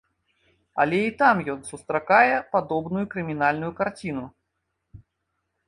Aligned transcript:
Але 0.83 1.01
і 1.07 1.11
там 1.19 1.37
ён 1.55 1.59
сустракае 1.71 2.35
падобную 2.57 3.05
крымінальную 3.13 3.71
карціну. 3.83 4.25